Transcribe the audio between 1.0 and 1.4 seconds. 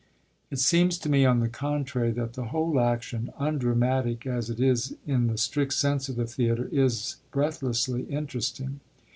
me,